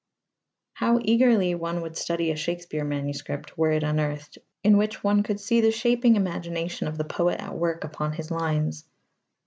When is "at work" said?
7.39-7.83